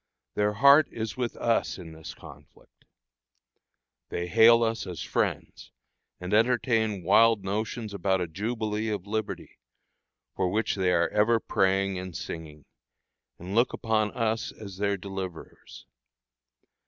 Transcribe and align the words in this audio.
Their 0.33 0.53
heart 0.53 0.87
is 0.89 1.15
with 1.15 1.35
us 1.37 1.77
in 1.77 1.91
this 1.91 2.15
conflict. 2.15 2.85
They 4.09 4.25
hail 4.25 4.63
us 4.63 4.87
as 4.87 5.03
friends, 5.03 5.71
and 6.19 6.33
entertain 6.33 7.03
wild 7.03 7.43
notions 7.43 7.93
about 7.93 8.19
a 8.19 8.25
jubilee 8.25 8.89
of 8.89 9.05
liberty, 9.05 9.59
for 10.35 10.49
which 10.49 10.73
they 10.73 10.91
are 10.91 11.09
ever 11.09 11.39
praying 11.39 11.99
and 11.99 12.17
singing, 12.17 12.65
and 13.37 13.53
look 13.53 13.73
upon 13.73 14.09
us 14.13 14.51
as 14.51 14.77
their 14.77 14.97
deliverers. 14.97 15.85